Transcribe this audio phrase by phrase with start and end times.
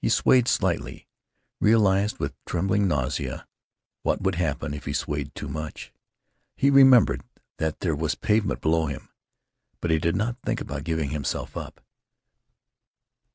[0.00, 1.06] He swayed slightly;
[1.60, 3.46] realized with trembling nausea
[4.02, 5.92] what would happen if he swayed too much....
[6.56, 7.22] He remembered
[7.58, 9.10] that there was pavement below him.
[9.82, 11.82] But he did not think about giving himself up.